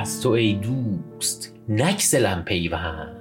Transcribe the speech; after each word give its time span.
از 0.00 0.22
تو 0.22 0.30
ای 0.30 0.52
دوست 0.52 1.54
نکسلم 1.68 2.42
پیوند 2.44 3.16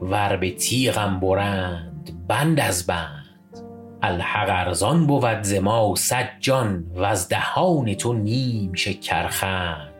ور 0.00 0.36
به 0.36 0.50
تیغم 0.50 1.20
برند 1.20 2.26
بند 2.28 2.60
از 2.60 2.86
بند. 2.86 3.26
الحق 4.02 4.48
ارزان 4.48 5.06
بود 5.06 5.42
ز 5.42 5.54
ما 5.54 5.94
صد 5.96 6.28
جان 6.40 6.86
وز 6.94 7.28
دهان 7.28 7.94
تو 7.94 8.12
نیم 8.12 8.72
شکرخند. 8.74 9.92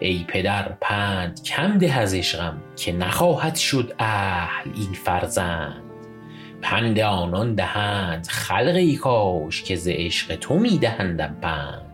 ای 0.00 0.24
پدر 0.28 0.72
پند 0.80 1.42
کم 1.42 1.78
ده 1.78 1.98
از 1.98 2.14
عشقم 2.14 2.62
که 2.76 2.92
نخواهد 2.92 3.54
شد 3.54 3.94
اهل 3.98 4.70
این 4.74 4.92
فرزند. 4.92 5.82
پند 6.62 6.98
آنان 6.98 7.54
دهند 7.54 8.26
خلقی 8.26 8.96
کاش 8.96 9.62
که 9.62 9.76
ز 9.76 9.88
عشق 9.90 10.36
تو 10.36 10.54
می 10.54 10.78
دهندم 10.78 11.36
پند. 11.42 11.93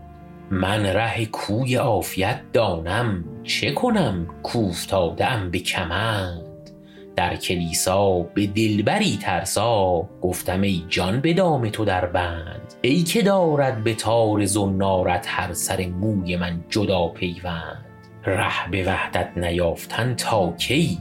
من 0.53 0.87
ره 0.87 1.27
کوی 1.27 1.75
عافیت 1.75 2.41
دانم 2.53 3.25
چه 3.45 3.73
کنم 3.73 4.27
کاوفتاده 4.43 5.27
ام 5.27 5.51
به 5.51 5.59
کمند؟ 5.59 6.71
در 7.17 7.37
کلیسا 7.37 8.19
به 8.19 8.47
دلبری 8.47 9.19
ترسا 9.23 10.09
گفتم 10.23 10.61
ای 10.61 10.85
جان 10.89 11.21
به 11.21 11.33
دام 11.33 11.69
تو 11.69 11.85
در 11.85 12.07
بند. 12.07 12.75
ای 12.83 13.03
که 13.03 13.23
دارد 13.23 13.85
به 13.85 13.95
تار 13.95 14.45
زنارت 14.45 15.27
هر 15.29 15.53
سر 15.53 15.87
موی 15.87 16.37
من 16.37 16.65
جدا 16.69 17.09
پیوند. 17.09 17.85
ره 18.25 18.71
به 18.71 18.85
وحدت 18.85 19.31
نیافتن 19.37 20.15
تا 20.15 20.53
کی؟ 20.53 20.99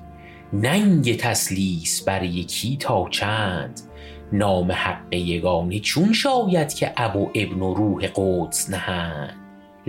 ننگ 0.53 1.17
تثلیث 1.17 2.01
بر 2.01 2.23
یکی 2.23 2.77
تا 2.77 3.07
چند؟ 3.09 3.81
نام 4.33 4.71
حق 4.71 5.13
یگانه 5.13 5.79
چون 5.79 6.13
شاید 6.13 6.73
که 6.73 6.93
اب 6.97 7.15
و 7.15 7.31
ابن 7.35 7.61
و 7.61 7.73
روح 7.73 8.07
قدس 8.15 8.69
نهند. 8.69 9.38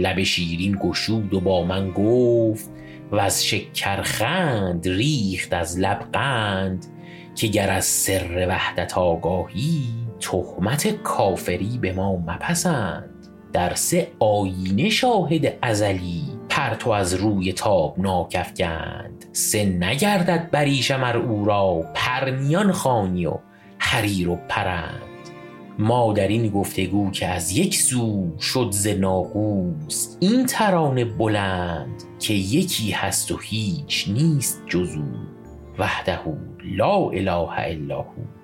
لب 0.00 0.22
شیرین 0.22 0.78
گشود 0.82 1.34
و 1.34 1.40
با 1.40 1.64
من 1.64 1.90
گفت 1.90 2.70
وز 3.12 3.40
شکرخند 3.40 4.88
ریخت 4.88 5.52
از 5.52 5.78
لب 5.78 5.98
قند 6.12 6.86
که 7.34 7.46
گر 7.46 7.70
از 7.70 7.84
سر 7.84 8.46
وحدت 8.48 8.98
آگاهی 8.98 9.82
تهمت 10.20 11.02
کافری 11.02 11.78
به 11.80 11.92
ما 11.92 12.16
مپسند. 12.16 13.10
در 13.52 13.74
سه 13.74 14.08
آیینه 14.18 14.88
شاهد 14.88 15.58
ازلی 15.62 16.22
پرتو 16.48 16.90
از 16.90 17.14
روی 17.14 17.52
تابناک 17.52 18.36
افکند 18.38 19.24
سه 19.32 19.64
نگردد 19.64 20.50
بریشم 20.50 21.04
ار 21.04 21.16
او 21.16 21.44
را 21.44 21.84
پرنیان 21.94 22.72
خوانی 22.72 23.26
و 23.26 23.38
حریر 23.78 24.28
و 24.28 24.38
پرند. 24.48 25.09
ما 25.80 26.12
در 26.12 26.28
این 26.28 26.48
گفتگو 26.48 27.10
که 27.10 27.26
از 27.26 27.52
یک 27.52 27.76
سو 27.76 28.30
شد 28.40 28.68
ز 28.70 28.86
ناقوس 28.86 30.16
این 30.20 30.46
ترانه 30.46 31.04
بلند 31.04 32.02
که 32.18 32.34
یکی 32.34 32.90
هست 32.90 33.32
و 33.32 33.36
هیچ 33.36 34.08
نیست 34.08 34.62
جز 34.66 34.96
او 34.96 35.12
وحده 35.78 36.20
لا 36.64 37.10
اله 37.10 37.58
الا 37.58 38.00
هو. 38.00 38.39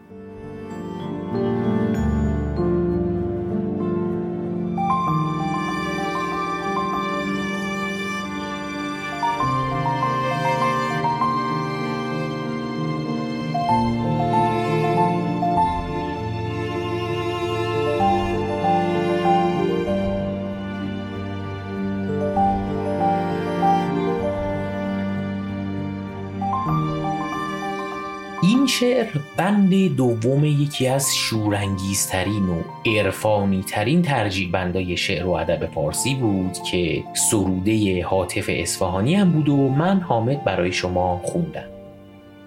این 28.42 28.66
شعر 28.66 29.06
بند 29.36 29.96
دوم 29.96 30.44
یکی 30.44 30.86
از 30.86 31.16
شورانگیزترین 31.16 32.48
و 32.48 32.62
عرفانی 32.86 33.62
ترین 33.62 34.02
ترجیع 34.02 34.50
بندای 34.50 34.96
شعر 34.96 35.26
و 35.26 35.30
ادب 35.30 35.66
فارسی 35.66 36.14
بود 36.14 36.52
که 36.52 37.04
سروده 37.30 38.04
حاطف 38.04 38.46
اصفهانی 38.48 39.14
هم 39.14 39.30
بود 39.30 39.48
و 39.48 39.56
من 39.68 40.00
حامد 40.00 40.44
برای 40.44 40.72
شما 40.72 41.20
خوندم. 41.24 41.75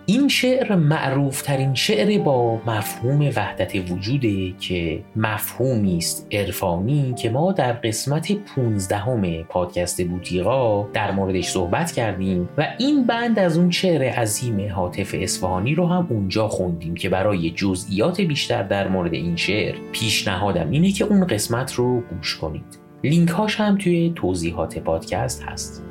این 0.09 0.27
شعر 0.27 0.75
معروف 0.75 1.41
ترین 1.41 1.73
شعر 1.73 2.23
با 2.23 2.61
مفهوم 2.67 3.21
وحدت 3.21 3.91
وجوده 3.91 4.51
که 4.59 5.03
مفهومی 5.15 5.97
است 5.97 6.27
عرفانی 6.31 7.13
که 7.13 7.29
ما 7.29 7.51
در 7.51 7.73
قسمت 7.73 8.31
15 8.31 9.43
پادکست 9.43 10.03
بوتیقا 10.03 10.83
در 10.93 11.11
موردش 11.11 11.47
صحبت 11.47 11.91
کردیم 11.91 12.49
و 12.57 12.67
این 12.79 13.05
بند 13.05 13.39
از 13.39 13.57
اون 13.57 13.71
شعر 13.71 14.09
عظیم 14.09 14.71
حاطف 14.73 15.15
اصفهانی 15.19 15.75
رو 15.75 15.87
هم 15.87 16.07
اونجا 16.09 16.47
خوندیم 16.47 16.95
که 16.95 17.09
برای 17.09 17.51
جزئیات 17.51 18.21
بیشتر 18.21 18.63
در 18.63 18.87
مورد 18.87 19.13
این 19.13 19.35
شعر 19.35 19.75
پیشنهادم 19.91 20.69
اینه 20.71 20.91
که 20.91 21.05
اون 21.05 21.27
قسمت 21.27 21.73
رو 21.73 22.01
گوش 22.01 22.37
کنید. 22.37 22.79
لینک 23.03 23.29
هاش 23.29 23.59
هم 23.59 23.77
توی 23.77 24.13
توضیحات 24.15 24.79
پادکست 24.79 25.43
هست. 25.43 25.88